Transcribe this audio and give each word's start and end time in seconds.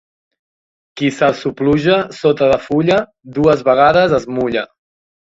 Qui 1.01 1.09
se 1.17 1.27
sopluja 1.41 1.97
sota 2.19 2.47
de 2.51 2.57
fulla, 2.67 2.97
dues 3.35 3.61
vegades 3.67 4.17
es 4.21 4.27
mulla. 4.39 4.65